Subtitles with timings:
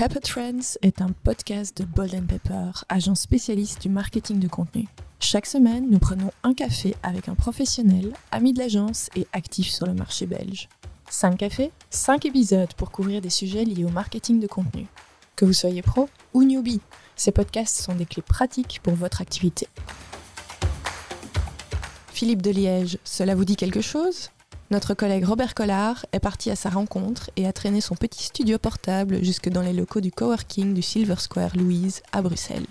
[0.00, 4.88] Pepper Trends est un podcast de Bold Pepper, agence spécialiste du marketing de contenu.
[5.18, 9.84] Chaque semaine, nous prenons un café avec un professionnel, ami de l'agence et actif sur
[9.84, 10.70] le marché belge.
[11.10, 14.86] 5 cafés, 5 épisodes pour couvrir des sujets liés au marketing de contenu.
[15.36, 16.80] Que vous soyez pro ou newbie,
[17.14, 19.68] ces podcasts sont des clés pratiques pour votre activité.
[22.14, 24.30] Philippe de Liège, cela vous dit quelque chose?
[24.70, 28.56] Notre collègue Robert Collard est parti à sa rencontre et a traîné son petit studio
[28.56, 32.66] portable jusque dans les locaux du coworking du Silver Square Louise à Bruxelles.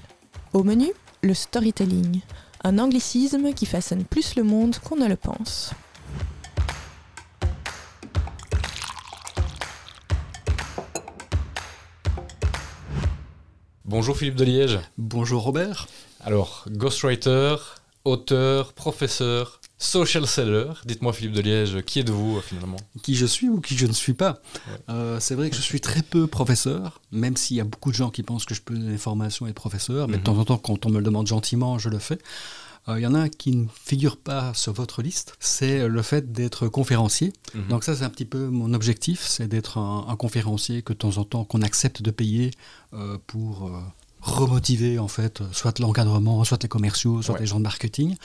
[0.54, 0.88] Au menu,
[1.22, 2.22] le storytelling,
[2.64, 5.72] un anglicisme qui façonne plus le monde qu'on ne le pense.
[13.84, 14.80] Bonjour Philippe de Liège.
[14.98, 15.88] Bonjour Robert.
[16.22, 17.56] Alors, ghostwriter,
[18.06, 22.76] auteur, professeur, Social seller, dites-moi Philippe de Liège, qui êtes-vous euh, finalement?
[23.02, 24.42] Qui je suis ou qui je ne suis pas
[24.90, 27.96] euh, C'est vrai que je suis très peu professeur, même s'il y a beaucoup de
[27.96, 30.24] gens qui pensent que je peux donner des formations et être professeur, mais de mhm.
[30.26, 32.20] temps en temps, quand on me le demande gentiment, je le fais.
[32.90, 36.02] Euh, il y en a un qui ne figure pas sur votre liste, c'est le
[36.02, 37.32] fait d'être conférencier.
[37.54, 37.68] Mhm.
[37.70, 41.20] Donc ça, c'est un petit peu mon objectif, c'est d'être un, conférencier que de temps
[41.20, 42.52] en temps, qu'on accepte de payer
[43.28, 43.72] pour
[44.22, 48.16] remotiver en fait, soit l'encadrement, soit les commerciaux, soit les gens de marketing.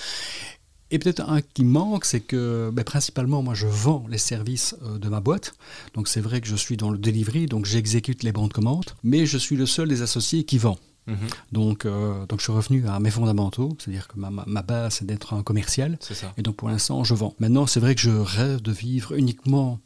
[0.94, 4.96] Et peut-être un qui manque, c'est que ben, principalement, moi, je vends les services euh,
[4.96, 5.56] de ma boîte.
[5.94, 8.84] Donc c'est vrai que je suis dans le delivery, donc j'exécute les bons de commande,
[9.02, 10.78] mais je suis le seul des associés qui vend.
[11.08, 11.16] Mhm.
[11.50, 15.04] Donc, euh, donc je suis revenu à mes fondamentaux, c'est-à-dire que ma, ma base c'est
[15.04, 15.98] d'être un commercial.
[16.00, 16.32] Ça.
[16.38, 17.34] Et donc pour l'instant je vends.
[17.40, 19.80] Maintenant c'est vrai que je rêve de vivre uniquement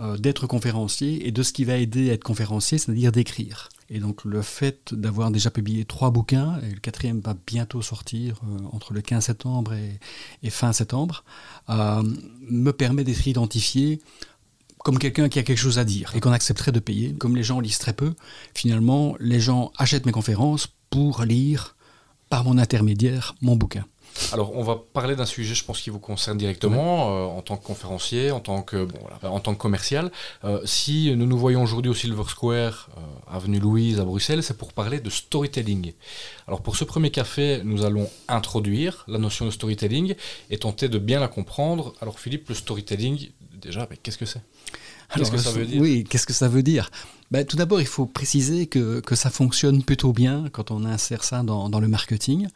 [0.00, 3.68] euh, d'être conférencier et de ce qui va aider à être conférencier, c'est-à-dire d'écrire.
[3.90, 8.40] Et donc le fait d'avoir déjà publié trois bouquins, et le quatrième va bientôt sortir
[8.44, 9.74] euh, entre le 15 septembre
[10.42, 11.24] et, fin septembre,
[11.68, 12.02] euh,
[12.48, 14.00] me permet d'être identifié
[14.78, 17.14] comme quelqu'un qui a quelque chose à dire et qu'on accepterait de payer.
[17.14, 18.14] Comme les gens lisent très peu,
[18.54, 21.76] finalement, les gens achètent mes conférences pour lire
[22.28, 23.84] par mon intermédiaire mon bouquin.
[24.32, 27.56] Alors, on va parler d'un sujet, je pense, qui vous concerne directement, euh, en tant
[27.56, 30.10] que conférencier, en tant que, bon, en tant que commercial.
[30.44, 33.00] Euh, si nous nous voyons aujourd'hui au Silver Square, euh,
[33.34, 35.92] avenue Louise à Bruxelles, c'est pour parler de storytelling.
[36.46, 40.14] Alors, pour ce premier café, nous allons introduire la notion de storytelling
[40.50, 41.94] et tenter de bien la comprendre.
[42.00, 44.42] Alors, Philippe, le storytelling, déjà, qu'est-ce que c'est?
[45.14, 46.90] Qu'est-ce que ça veut dire Oui, qu'est-ce que ça veut dire
[47.30, 51.24] ben, Tout d'abord, il faut préciser que, que, ça fonctionne plutôt bien quand on insère
[51.24, 52.48] ça dans, dans le marketing.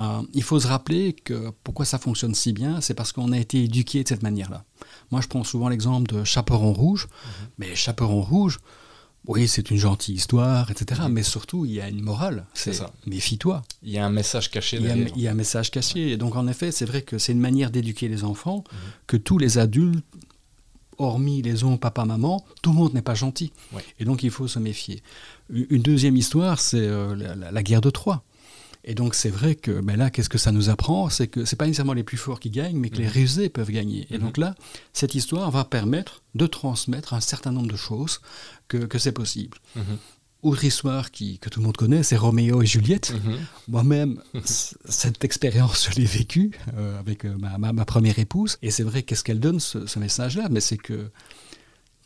[0.00, 3.38] Euh, il faut se rappeler que pourquoi ça fonctionne si bien, c'est parce qu'on a
[3.38, 4.64] été éduqué de cette manière-là.
[5.10, 7.48] Moi, je prends souvent l'exemple de Chaperon Rouge, mhm.
[7.58, 8.58] mais Chaperon Rouge,
[9.26, 11.02] oui, c'est une gentille histoire, etc.
[11.04, 11.12] Mhm.
[11.12, 12.46] Mais surtout, il y a une morale.
[12.54, 12.90] C'est ça.
[13.06, 13.62] Méfie-toi.
[13.82, 14.78] Il y a un message caché.
[14.78, 16.12] Il y a, il y a un message caché.
[16.12, 18.78] Et donc, en effet, c'est vrai que c'est une manière d'éduquer les enfants mhm.
[19.06, 20.02] que tous les adultes
[20.98, 23.52] hormis les ondes papa-maman, tout le monde n'est pas gentil.
[23.98, 25.02] Et donc il faut se méfier.
[25.50, 27.14] Une deuxième histoire, c'est euh,
[27.50, 28.22] la, guerre de Troie.
[28.84, 31.08] Et donc c'est vrai que ben là, qu'est-ce que ça nous apprend?
[31.08, 33.12] C'est que ce n'est pas nécessairement les plus forts qui gagnent, mais que les mhm.
[33.12, 34.06] rusés peuvent gagner.
[34.10, 34.24] Et mhm.
[34.24, 34.54] donc là,
[34.92, 38.20] cette histoire va permettre de transmettre un certain nombre de choses
[38.68, 39.58] que, c'est possible.
[39.76, 39.98] Mhm.
[40.42, 43.12] Autre histoire qui, que tout le monde connaît, c'est Roméo et Juliette.
[43.12, 43.38] Mhm.
[43.66, 48.56] Moi-même, cette expérience, je l'ai vécue euh, avec euh, ma, ma, première épouse.
[48.62, 50.46] Et c'est vrai, qu'est-ce qu'elle donne, ce, message-là?
[50.48, 51.10] Mais c'est que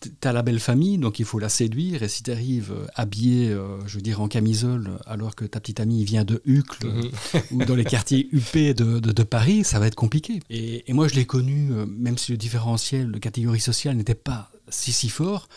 [0.00, 2.02] tu as la belle famille, donc il faut la séduire.
[2.02, 3.54] Et si tu arrives euh, habillé,
[3.84, 7.10] je veux dire, en camisole, alors que ta petite amie vient de Hucle mhm.
[7.50, 10.40] ou dans les quartiers huppés de, de, Paris, ça va être compliqué.
[10.48, 14.50] Et, et moi, je l'ai connu, même si le différentiel de catégorie sociale n'était pas
[14.70, 15.48] si, si fort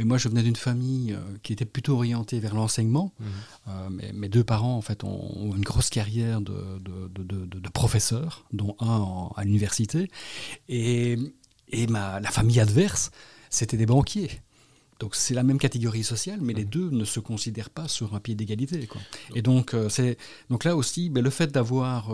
[0.00, 3.12] mais moi, je venais d'une famille euh, qui était plutôt orientée vers l'enseignement.
[3.20, 3.26] Mhm.
[3.68, 9.28] Euh, mes, deux parents, en fait, ont, une grosse carrière de, de, professeurs, dont un
[9.36, 10.10] à l'université.
[10.70, 11.18] Et,
[11.68, 13.10] et ma, la famille adverse,
[13.50, 14.30] c'était des banquiers.
[15.00, 16.70] Donc c'est la même catégorie sociale, mais les mhm.
[16.70, 18.88] deux ne se considèrent pas sur un pied d'égalité.
[19.34, 20.16] Et donc, euh, c'est
[20.48, 22.10] donc là aussi, ben, le fait d'avoir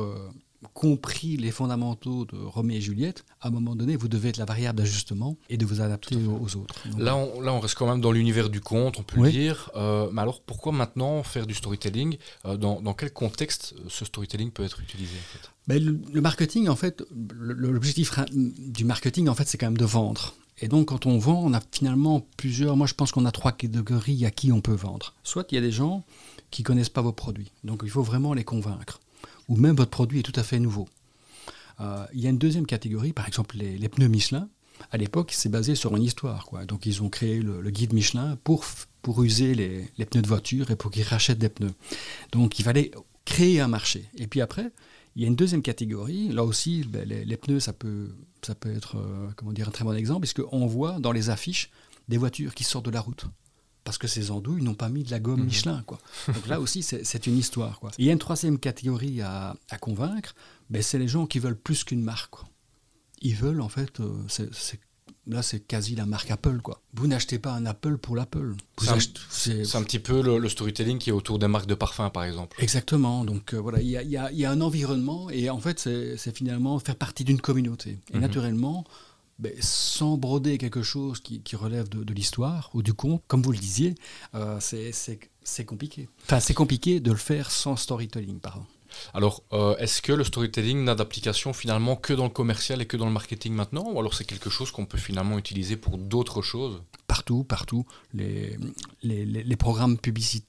[0.75, 4.45] compris les fondamentaux de Roméo et Juliette, à un moment donné, vous devez être la
[4.45, 6.75] variable d'ajustement et de vous adapter aux, autres.
[6.99, 9.71] là, on, là, on reste quand même dans l'univers du conte, on peut le dire.
[9.77, 14.51] Euh, mais alors, pourquoi maintenant faire du storytelling euh, dans, dans, quel contexte ce storytelling
[14.51, 15.17] peut être utilisé
[15.67, 15.83] ben,
[16.13, 17.03] le, marketing, en fait,
[17.39, 20.35] l'objectif du marketing, en fait, c'est quand même de vendre.
[20.59, 22.77] Et donc, quand on vend, on a finalement plusieurs.
[22.77, 25.15] Moi, je pense qu'on a trois catégories à qui on peut vendre.
[25.23, 26.05] Soit il y a des gens
[26.51, 29.01] qui connaissent pas vos produits, donc il faut vraiment les convaincre
[29.49, 30.89] ou même votre produit est tout à fait nouveau.
[31.81, 34.49] Euh, il y a une deuxième catégorie, par exemple les, pneus Michelin.
[34.91, 36.47] À l'époque, c'est basé sur une histoire.
[36.47, 36.65] Quoi.
[36.65, 38.65] Donc ils ont créé le, guide Michelin pour,
[39.03, 41.75] pour user les, pneus de voiture et pour qu'ils rachètent des pneus.
[42.33, 42.91] Donc il fallait
[43.25, 44.09] créer un marché.
[44.17, 44.71] Et puis après,
[45.17, 46.29] il y a une deuxième catégorie.
[46.29, 49.85] Là aussi, ben, les, pneus, ça peut, ça peut être euh, comment dire, un très
[49.85, 51.71] bon exemple, puisqu'on voit dans les affiches
[52.09, 53.27] des voitures qui sortent de la route.
[53.87, 55.47] Parce que ces andouilles n'ont pas mis de la gomme mhm.
[55.47, 55.83] Michelin.
[55.87, 55.99] Quoi.
[56.27, 57.79] Donc là aussi, c'est une histoire.
[57.79, 57.93] Quoi.
[57.97, 60.35] il y a une troisième catégorie à, convaincre,
[60.69, 62.35] ben, c'est les gens qui veulent plus qu'une marque.
[63.23, 64.13] Ils veulent, en fait, euh,
[65.29, 66.83] là c'est quasi la marque Apple quoi.
[66.95, 68.55] Vous n'achetez pas un Apple pour l'Apple.
[69.31, 72.57] C'est un, petit peu le, storytelling qui est autour des marques de parfum par exemple.
[72.61, 73.25] Exactement.
[73.25, 77.25] Donc euh, voilà, il y a, un environnement et en fait c'est finalement faire partie
[77.25, 77.99] d'une communauté.
[78.11, 78.21] Et mhm.
[78.21, 78.85] naturellement,
[79.39, 83.59] ben, sans broder quelque chose qui, relève de, l'histoire ou du conte, comme vous le
[83.59, 83.95] disiez,
[84.35, 86.09] euh, c'est compliqué.
[86.25, 88.65] Enfin, c'est compliqué de le faire sans storytelling, pardon.
[89.13, 92.97] Alors, euh, est-ce que le storytelling n'a d'application finalement que dans le commercial et que
[92.97, 96.41] dans le marketing maintenant Ou alors c'est quelque chose qu'on peut finalement utiliser pour d'autres
[96.41, 96.83] choses?
[97.07, 97.85] Partout, partout.
[98.15, 98.57] Les,
[99.03, 99.99] les, les, programmes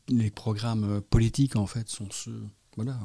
[0.07, 2.41] les programmes politiques, en fait, sont ceux
[2.77, 2.99] voilà.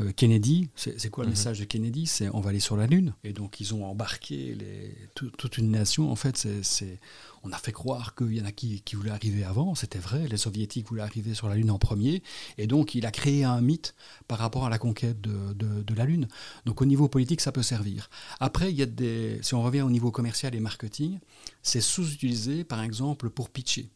[0.00, 1.36] Euh, Kennedy, c'est quoi le mhm.
[1.36, 2.06] message de Kennedy?
[2.06, 3.14] C'est on va aller sur la Lune.
[3.22, 6.10] Et donc ils ont embarqué les, toute une nation.
[6.10, 6.98] En fait, c'est
[7.44, 9.74] on a fait croire qu'il y en a qui, qui voulaient arriver avant.
[9.74, 12.22] C'était vrai, les soviétiques voulaient arriver sur la Lune en premier.
[12.58, 13.94] Et donc il a créé un mythe
[14.26, 16.26] par rapport à la conquête de, de, la Lune.
[16.64, 18.10] Donc au niveau politique, ça peut servir.
[18.40, 21.20] Après, il y a des, si on revient au niveau commercial et marketing,
[21.62, 23.90] c'est sous-utilisé par exemple pour pitcher.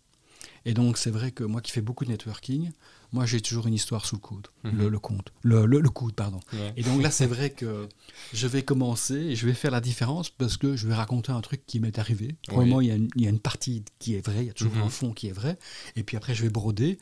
[0.68, 2.70] Et donc, c'est vrai que moi qui fais beaucoup de networking,
[3.12, 4.88] moi j'ai toujours une histoire sous le coude, mhm.
[4.88, 6.40] le, compte, le, le, coude, pardon.
[6.76, 7.88] Et donc là, c'est vrai que
[8.34, 11.40] je vais commencer et je vais faire la différence parce que je vais raconter un
[11.40, 12.36] truc qui m'est arrivé.
[12.46, 14.82] Probablement, il, y a une, partie qui est vraie, il y a toujours mhm.
[14.82, 15.58] un fond qui est vrai.
[15.96, 16.98] Et puis après, je vais broder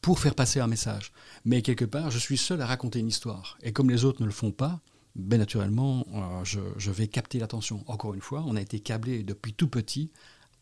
[0.00, 1.12] pour faire passer un message.
[1.44, 3.58] Mais quelque part, je suis seul à raconter une histoire.
[3.62, 4.80] Et comme les autres ne le font pas,
[5.16, 7.84] ben naturellement, euh, je, je vais capter l'attention.
[7.88, 10.10] Encore une fois, on a été câblé depuis tout petit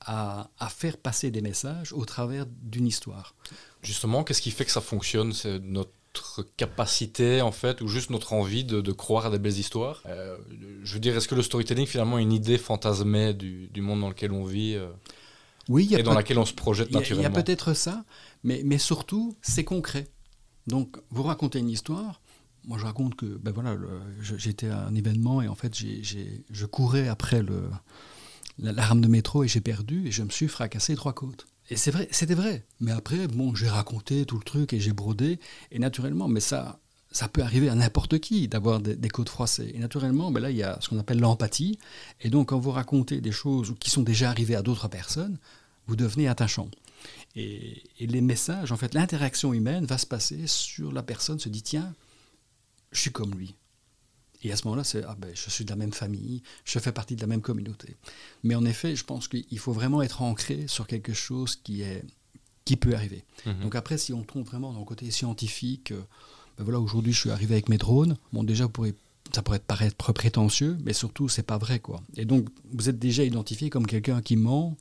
[0.07, 3.35] à, faire passer des messages au travers d'une histoire.
[3.83, 5.33] Justement, qu'est-ce qui fait que ça fonctionne?
[5.33, 10.03] C'est notre capacité, en fait, ou juste notre envie de, croire à des belles histoires?
[10.07, 10.37] Euh,
[10.83, 14.09] Je veux dire, est-ce que le storytelling, finalement, est une idée fantasmée du, monde dans
[14.09, 14.89] lequel on vit euh,
[15.69, 18.05] oui, et dans laquelle on se projette naturellement Il y a, peut-être ça,
[18.43, 20.07] mais, mais surtout, c'est concret.
[20.67, 22.21] Donc, vous racontez une histoire,
[22.67, 23.77] moi je raconte que ben voilà,
[24.21, 27.65] j'étais à un événement et en fait je courais après le,
[28.59, 31.47] la, rame de métro et j'ai perdu et je me suis fracassé trois côtes.
[31.71, 32.65] Et c'est vrai, c'était vrai.
[32.81, 35.41] Mais après, bon, j'ai raconté tout le truc et j'ai brodé.
[35.71, 36.79] Et naturellement, mais ça,
[37.11, 39.73] ça peut arriver à n'importe qui d'avoir des, côtes froissées.
[39.75, 41.79] Et naturellement, ben là, il y a ce qu'on appelle l'empathie.
[42.21, 45.39] Et donc, quand vous racontez des choses qui sont déjà arrivées à d'autres personnes,
[45.87, 46.69] vous devenez attachant.
[47.35, 51.49] Et, et les messages, en fait, l'interaction humaine va se passer sur la personne, se
[51.49, 51.95] dit, tiens,
[52.93, 53.55] je suis comme lui.
[54.45, 56.93] Et à ce moment-là, c'est ah ben, je suis de la même famille, je fais
[56.93, 57.97] partie de la même communauté.
[58.43, 62.05] Mais en effet, je pense qu'il faut vraiment être ancré sur quelque chose qui, est,
[62.67, 63.25] qui peut arriver.
[63.47, 63.61] Mhm.
[63.61, 66.03] Donc après, si on tombe vraiment dans le côté scientifique, euh,
[66.59, 68.17] ben voilà, aujourd'hui, je suis arrivé avec mes drones.
[68.35, 68.95] Bon, déjà, vous pourrez,
[69.35, 72.03] ça pourrait paraître prétentieux, mais surtout, c'est pas vrai, quoi.
[72.17, 74.77] Et donc, vous êtes déjà identifié comme quelqu'un qui ment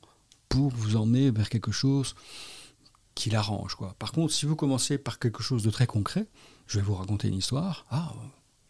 [0.50, 2.14] pour vous emmener vers quelque chose
[3.14, 3.96] qui l'arrange, quoi.
[3.98, 6.26] Par contre, si vous commencez par quelque chose de très concret,
[6.66, 7.86] je vais vous raconter une histoire.
[7.90, 8.12] Ah,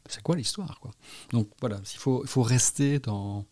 [0.09, 0.91] c'est quoi l'histoire quoi?
[1.33, 3.47] Donc voilà, il faut, faut rester dans,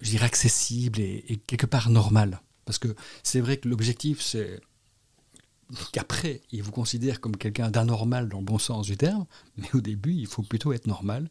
[0.00, 2.40] je dirais, accessible et, quelque part normal.
[2.64, 4.60] Parce que c'est vrai que l'objectif, c'est
[5.92, 9.26] qu'après, il vous considère comme quelqu'un d'anormal dans le bon sens du terme,
[9.56, 11.28] mais au début, il faut plutôt être normal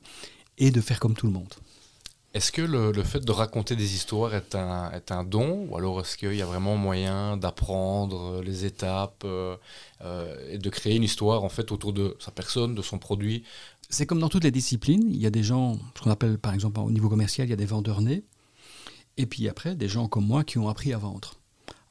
[0.58, 1.54] et de faire comme tout le monde.
[2.36, 5.68] Est-ce que le, fait de raconter des histoires est un, est un don?
[5.70, 9.56] Ou alors est-ce qu'il y a vraiment moyen d'apprendre les étapes euh,
[10.02, 13.46] euh, et de créer une histoire en fait autour de sa personne, de son produit
[13.90, 16.54] c'est comme dans toutes les disciplines, il y a des gens, ce qu'on appelle par
[16.54, 18.24] exemple au niveau commercial, il y a des vendeurs nés,
[19.18, 21.36] et puis après des gens comme moi qui ont appris à vendre.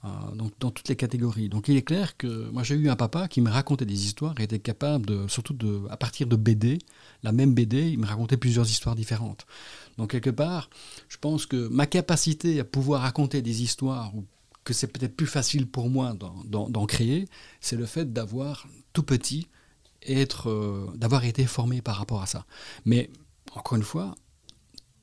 [0.04, 1.48] Euh, donc dans toutes les catégories.
[1.48, 4.34] Donc il est clair que moi j'ai eu un papa qui me racontait des histoires
[4.38, 6.78] et était capable de, surtout de, à partir de BD,
[7.22, 9.46] la même BD, il me racontait plusieurs histoires différentes.
[9.96, 10.68] Donc quelque part,
[11.08, 14.26] je pense que ma capacité à pouvoir raconter des histoires ou
[14.64, 17.26] que c'est peut-être plus facile pour moi d'en créer,
[17.60, 19.46] c'est le fait d'avoir tout petit
[20.06, 22.46] être, euh, d'avoir été formé par rapport à ça.
[22.84, 23.10] Mais
[23.54, 24.14] encore une fois,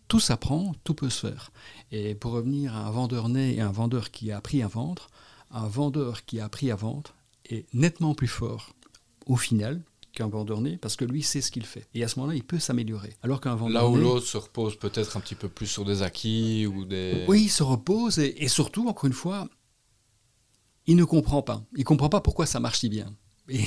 [0.08, 1.51] tout s'apprend, tout peut se faire.
[1.91, 5.10] Et pour revenir à un vendeur né et un vendeur qui a appris à vendre,
[5.51, 7.13] un vendeur qui a appris à vendre
[7.50, 8.74] est nettement plus fort
[9.25, 9.81] au final
[10.13, 11.88] qu'un vendeur né parce que lui sait ce qu'il fait.
[11.93, 13.15] Et à ce moment-là, il peut s'améliorer.
[13.24, 16.01] Alors qu'un vendeur Là où l'autre se repose peut-être un petit peu plus sur des
[16.01, 17.25] acquis ou des...
[17.27, 19.48] Oui, il se repose et, et surtout, encore une fois,
[20.88, 21.63] il ne comprend pas.
[21.74, 23.13] Il ne comprend pas pourquoi ça marche si bien.
[23.50, 23.65] Et,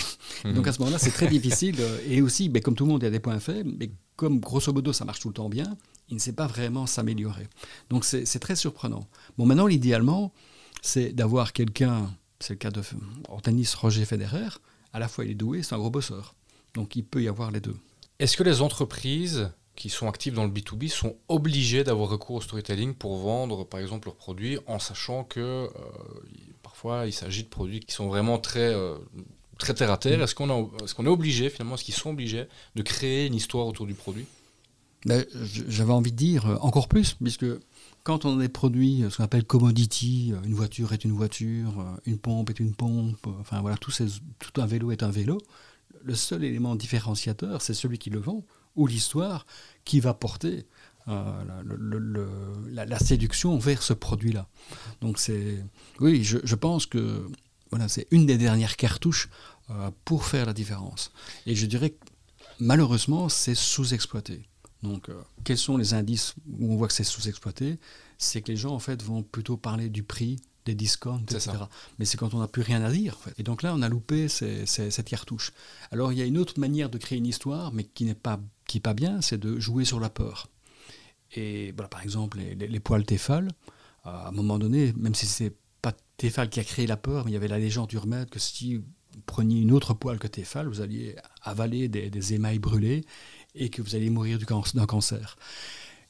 [0.53, 1.77] donc à ce moment-là, c'est très difficile.
[1.81, 3.91] Euh, et aussi, mais comme tout le monde, il y a des points faibles, mais
[4.17, 5.77] comme grosso modo ça marche tout le temps bien,
[6.09, 7.49] il ne sait pas vraiment s'améliorer.
[7.91, 9.07] Donc c'est très surprenant.
[9.39, 10.33] Bon, maintenant, l'idéalement,
[10.83, 12.83] c'est d'avoir quelqu'un, c'est le cas de,
[13.29, 14.49] en tennis, Roger Federer,
[14.93, 16.35] à la fois il est doué, c'est un gros bosseur.
[16.75, 17.77] Donc il peut y avoir les deux.
[18.19, 22.41] Est-ce que les entreprises qui sont actives dans le B2B sont obligées d'avoir recours au
[22.41, 25.69] storytelling pour vendre, par exemple, leurs produits, en sachant que euh,
[26.63, 28.73] parfois il s'agit de produits qui sont vraiment très,
[29.59, 30.23] très terre à terre.
[30.23, 33.95] Est-ce qu'on est, obligé, finalement, est-ce qu'ils sont obligés de créer une histoire autour du
[33.95, 34.27] produit?
[35.07, 35.25] Ben,
[35.69, 37.47] J'avais envie de dire encore plus, puisque
[38.05, 42.19] quand on a des produits, ce qu'on appelle commodity, une voiture est une voiture, une
[42.19, 43.93] pompe est une pompe, enfin voilà, tout,
[44.57, 45.39] un vélo est un vélo,
[46.03, 48.45] le seul élément différenciateur, c'est celui qui le vend,
[48.77, 49.47] ou l'histoire
[49.85, 50.67] qui va porter
[51.09, 51.23] euh,
[52.73, 54.49] la, séduction vers ce produit-là.
[55.01, 55.63] Donc c'est,
[56.01, 57.27] oui, je, pense que
[57.75, 59.29] voilà, c'est une des dernières cartouches
[59.69, 61.11] euh, pour faire la différence.
[61.45, 62.05] Et je dirais que
[62.61, 64.45] malheureusement, c'est sous-exploité.
[64.85, 67.81] Donc, euh, quels sont les indices où on voit que c'est sous-exploité?
[68.17, 71.51] C'est que les gens en fait vont plutôt parler du prix, des discounts, etc.
[71.99, 73.19] Mais c'est quand on n'a plus rien à dire.
[73.39, 75.51] Et donc là, on a loupé cette cartouche.
[75.91, 78.39] Alors il y a une autre manière de créer une histoire, mais qui n'est pas,
[78.69, 80.49] qui pas bien, c'est de jouer sur la peur.
[81.35, 83.49] Et voilà, par exemple, les, poils Tefal,
[84.05, 85.57] à un moment donné, même si c'est
[86.17, 88.77] Tefal qui a créé la peur, mais il y avait la légende urbaine que si
[88.77, 88.85] vous
[89.27, 93.05] preniez une autre poêle que Tefal, vous alliez avaler des, émails brûlés
[93.55, 95.37] et que vous alliez mourir d'un cancer.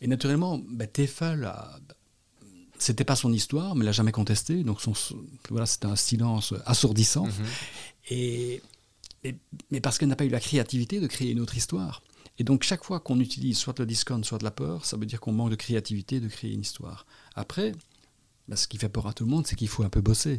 [0.00, 1.52] Et naturellement, ben, Tefal
[2.78, 4.62] c'était pas son histoire, mais l'a jamais contesté.
[4.62, 4.94] Donc son,
[5.48, 7.26] voilà, c'était un silence assourdissant.
[7.26, 7.32] Mhm.
[8.10, 8.62] Et,
[9.70, 12.02] mais parce qu'elle n'a pas eu la créativité de créer une autre histoire.
[12.38, 15.06] Et donc chaque fois qu'on utilise soit le discount, soit de la peur, ça veut
[15.06, 17.06] dire qu'on manque de créativité de créer une histoire.
[17.34, 17.72] Après,
[18.48, 20.38] bah, ce qui fait peur à tout le monde, c'est qu'il faut un peu bosser.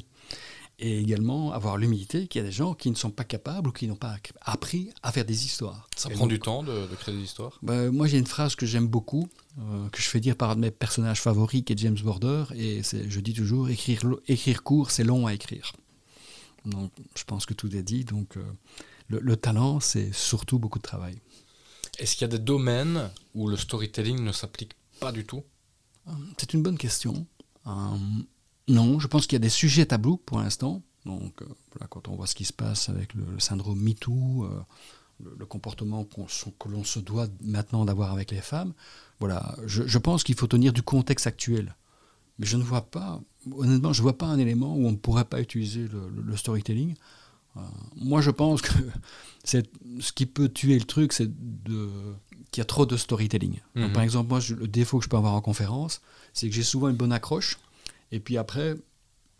[0.77, 3.71] Et également avoir l'humilité qu'il y a des gens qui ne sont pas capables ou
[3.71, 5.87] qui n'ont pas appris à faire des histoires.
[5.95, 7.57] Ça prend du temps de, créer des histoires?
[7.61, 10.55] Bah, Moi j'ai une phrase que j'aime beaucoup, euh, que je fais dire par un
[10.55, 14.91] de mes personnages favoris qui est James Border, et je dis toujours, écrire, écrire court,
[14.91, 15.71] c'est long à écrire.
[16.65, 18.43] Donc je pense que tout est dit, donc euh,
[19.07, 21.17] le talent, c'est surtout beaucoup de travail.
[21.99, 25.43] Est-ce qu'il y a des domaines où le storytelling ne s'applique pas du tout?
[26.07, 27.25] Euh, C'est une bonne question.
[27.67, 27.71] Euh,
[28.67, 30.81] non, je pense qu'il y a des sujets tabous pour l'instant.
[31.05, 31.45] Donc, euh,
[31.89, 34.47] quand on voit ce qui se passe avec le, syndrome MeToo,
[35.23, 38.73] le, comportement que l'on se doit maintenant d'avoir avec les femmes,
[39.19, 41.75] voilà, je, pense qu'il faut tenir du contexte actuel.
[42.39, 44.97] Mais je ne vois pas, honnêtement, je ne vois pas un élément où on ne
[44.97, 46.95] pourrait pas utiliser le storytelling.
[47.95, 48.73] moi, je pense que
[49.43, 51.29] ce qui peut tuer le truc, c'est
[52.55, 53.59] qu'il y a trop de storytelling.
[53.75, 53.91] Mhm.
[53.91, 56.01] par exemple, moi, le défaut que je peux avoir en conférence,
[56.33, 57.59] c'est que j'ai souvent une bonne accroche,
[58.11, 58.75] et puis après,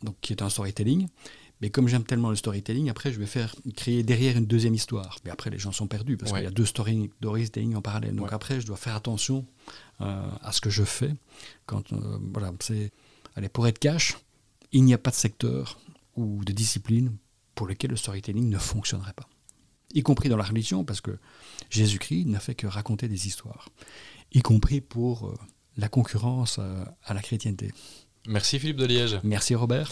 [0.04, 1.08] donc qui est un storytelling.
[1.62, 5.20] Mais comme j'aime tellement le storytelling, après, je vais faire créer derrière une deuxième histoire.
[5.24, 8.14] Mais après, les gens sont perdus parce qu'il y a deux storytelling en parallèle.
[8.14, 9.46] Donc après, je dois faire attention
[10.02, 11.16] euh, à ce que je fais.
[11.66, 12.92] Quand, euh, voilà, c'est,
[13.38, 14.18] allez, pour être cash,
[14.74, 15.80] il n'y a pas de secteur
[16.18, 17.16] ou de discipline
[17.56, 19.30] pour lequel le storytelling ne fonctionnerait pas
[19.96, 21.18] y compris dans la religion, parce que
[21.72, 23.70] Jésus-Christ n'a fait que raconter des histoires,
[24.32, 25.34] y compris pour euh,
[25.78, 27.74] la concurrence euh, à la chrétienté.
[28.28, 29.20] Merci Philippe de Liège.
[29.24, 29.92] Merci Robert.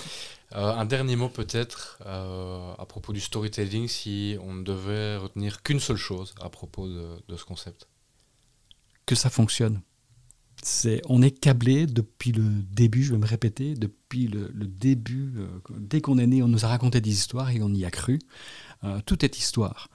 [0.54, 5.80] Euh, un dernier mot peut-être à propos du storytelling, si on ne devait retenir qu'une
[5.80, 7.88] seule chose à propos de, ce concept.
[9.06, 9.82] Que ça fonctionne.
[11.10, 15.34] On est câblé depuis le début, je vais me répéter, depuis le, début,
[15.78, 18.20] dès qu'on est né, on nous a raconté des histoires et on y a cru.
[19.06, 19.90] tout est histoire.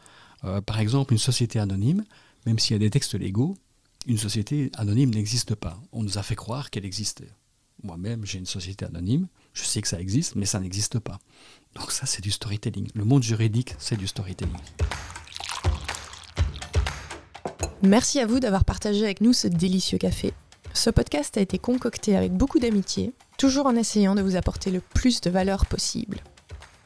[0.44, 2.04] Euh, par exemple, une société anonyme,
[2.46, 3.56] même s'il y a des textes légaux,
[4.06, 5.80] une société anonyme n'existe pas.
[5.92, 7.30] On nous a fait croire qu'elle existait.
[7.82, 11.18] Moi-même, j'ai une société anonyme, je sais que ça existe, mais ça n'existe pas.
[11.74, 12.88] Donc ça, c'est du storytelling.
[12.94, 14.52] Le monde juridique, c'est du storytelling.
[17.82, 20.32] Merci à vous d'avoir partagé avec nous ce délicieux café.
[20.78, 24.78] Ce podcast a été concocté avec beaucoup d'amitié, toujours en essayant de vous apporter le
[24.78, 26.18] plus de valeur possible.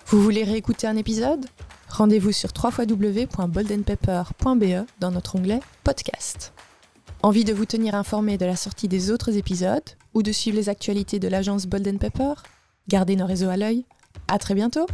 [0.07, 1.45] Vous voulez réécouter un épisode?
[1.91, 6.55] Rendez-vous sur www.boldenpepper.be dans notre onglet Podcast.
[7.23, 10.71] Envie de vous tenir informé de la sortie des autres épisodes ou de suivre les
[10.71, 12.33] actualités de l'agence Bolden Pepper
[12.89, 13.85] Gardez nos réseaux à l'œil.
[14.27, 14.87] À très bientôt